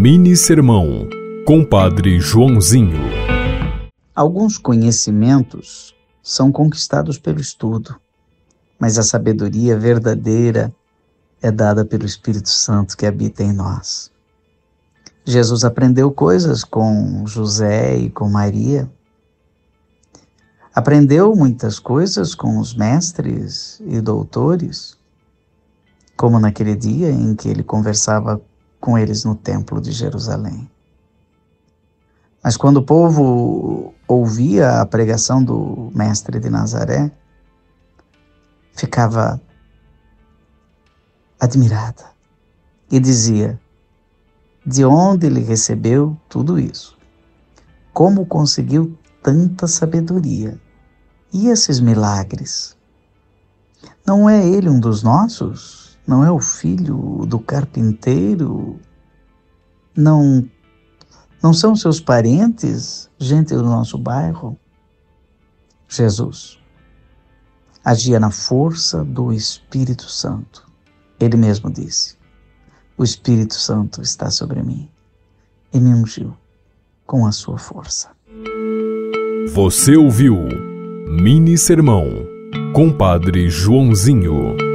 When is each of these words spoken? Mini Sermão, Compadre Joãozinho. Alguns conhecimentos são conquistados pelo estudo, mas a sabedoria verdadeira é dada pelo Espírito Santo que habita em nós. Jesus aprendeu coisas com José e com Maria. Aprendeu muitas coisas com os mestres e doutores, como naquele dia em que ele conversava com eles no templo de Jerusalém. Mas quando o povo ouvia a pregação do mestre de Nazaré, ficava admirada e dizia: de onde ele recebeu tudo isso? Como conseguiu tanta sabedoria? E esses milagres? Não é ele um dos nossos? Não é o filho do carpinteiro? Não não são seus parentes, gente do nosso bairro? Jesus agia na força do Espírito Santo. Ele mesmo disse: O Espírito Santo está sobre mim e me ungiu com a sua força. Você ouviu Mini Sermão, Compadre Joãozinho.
Mini 0.00 0.36
Sermão, 0.36 1.08
Compadre 1.44 2.20
Joãozinho. 2.20 3.00
Alguns 4.14 4.56
conhecimentos 4.56 5.92
são 6.22 6.52
conquistados 6.52 7.18
pelo 7.18 7.40
estudo, 7.40 7.96
mas 8.78 8.96
a 8.96 9.02
sabedoria 9.02 9.76
verdadeira 9.76 10.72
é 11.42 11.50
dada 11.50 11.84
pelo 11.84 12.06
Espírito 12.06 12.48
Santo 12.48 12.96
que 12.96 13.06
habita 13.06 13.42
em 13.42 13.52
nós. 13.52 14.12
Jesus 15.24 15.64
aprendeu 15.64 16.12
coisas 16.12 16.62
com 16.62 17.26
José 17.26 17.96
e 17.96 18.08
com 18.08 18.30
Maria. 18.30 18.88
Aprendeu 20.72 21.34
muitas 21.34 21.80
coisas 21.80 22.36
com 22.36 22.60
os 22.60 22.72
mestres 22.72 23.82
e 23.84 24.00
doutores, 24.00 24.96
como 26.16 26.38
naquele 26.38 26.76
dia 26.76 27.10
em 27.10 27.34
que 27.34 27.48
ele 27.48 27.64
conversava 27.64 28.40
com 28.80 28.98
eles 28.98 29.24
no 29.24 29.34
templo 29.34 29.80
de 29.80 29.92
Jerusalém. 29.92 30.70
Mas 32.42 32.56
quando 32.56 32.78
o 32.78 32.82
povo 32.82 33.94
ouvia 34.06 34.80
a 34.80 34.86
pregação 34.86 35.42
do 35.42 35.90
mestre 35.94 36.38
de 36.38 36.48
Nazaré, 36.48 37.10
ficava 38.72 39.40
admirada 41.40 42.04
e 42.90 42.98
dizia: 42.98 43.60
de 44.64 44.84
onde 44.84 45.26
ele 45.26 45.40
recebeu 45.40 46.16
tudo 46.28 46.58
isso? 46.58 46.96
Como 47.92 48.26
conseguiu 48.26 48.96
tanta 49.22 49.66
sabedoria? 49.66 50.60
E 51.32 51.48
esses 51.48 51.80
milagres? 51.80 52.76
Não 54.06 54.28
é 54.28 54.46
ele 54.46 54.68
um 54.68 54.80
dos 54.80 55.02
nossos? 55.02 55.87
Não 56.08 56.24
é 56.24 56.30
o 56.30 56.40
filho 56.40 57.26
do 57.26 57.38
carpinteiro? 57.38 58.80
Não 59.94 60.48
não 61.42 61.52
são 61.52 61.76
seus 61.76 62.00
parentes, 62.00 63.08
gente 63.18 63.54
do 63.54 63.62
nosso 63.62 63.98
bairro? 63.98 64.58
Jesus 65.86 66.58
agia 67.84 68.18
na 68.18 68.30
força 68.30 69.04
do 69.04 69.32
Espírito 69.32 70.04
Santo. 70.04 70.66
Ele 71.20 71.36
mesmo 71.36 71.70
disse: 71.70 72.16
O 72.96 73.04
Espírito 73.04 73.54
Santo 73.54 74.00
está 74.02 74.30
sobre 74.30 74.62
mim 74.62 74.90
e 75.72 75.78
me 75.78 75.90
ungiu 75.90 76.34
com 77.06 77.26
a 77.26 77.32
sua 77.32 77.58
força. 77.58 78.10
Você 79.52 79.96
ouviu 79.96 80.36
Mini 81.06 81.56
Sermão, 81.56 82.06
Compadre 82.74 83.48
Joãozinho. 83.48 84.67